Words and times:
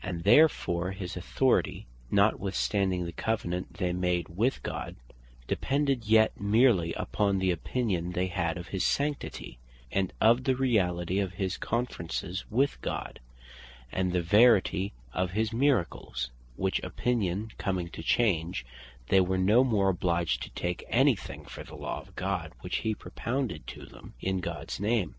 And 0.00 0.22
therefore 0.22 0.92
his 0.92 1.16
authority 1.16 1.86
(notwithstanding 2.08 3.04
the 3.04 3.10
Covenant 3.10 3.78
they 3.78 3.92
made 3.92 4.28
with 4.28 4.62
God) 4.62 4.94
depended 5.48 6.04
yet 6.04 6.40
merely 6.40 6.92
upon 6.92 7.38
the 7.40 7.50
opinion 7.50 8.12
they 8.12 8.28
had 8.28 8.58
of 8.58 8.68
his 8.68 8.86
Sanctity, 8.86 9.58
and 9.90 10.12
of 10.20 10.44
the 10.44 10.54
reality 10.54 11.18
of 11.18 11.32
his 11.32 11.56
Conferences 11.56 12.44
with 12.48 12.80
God, 12.80 13.18
and 13.90 14.12
the 14.12 14.22
verity 14.22 14.92
of 15.12 15.32
his 15.32 15.52
Miracles; 15.52 16.30
which 16.54 16.78
opinion 16.84 17.50
coming 17.58 17.88
to 17.88 18.04
change, 18.04 18.64
they 19.08 19.20
were 19.20 19.36
no 19.36 19.64
more 19.64 19.88
obliged 19.88 20.44
to 20.44 20.50
take 20.50 20.84
any 20.90 21.16
thing 21.16 21.44
for 21.44 21.64
the 21.64 21.74
law 21.74 22.00
of 22.02 22.14
God, 22.14 22.52
which 22.60 22.76
he 22.76 22.94
propounded 22.94 23.66
to 23.66 23.84
them 23.84 24.14
in 24.20 24.38
Gods 24.38 24.78
name. 24.78 25.16